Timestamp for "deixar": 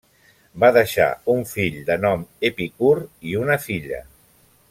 0.77-1.09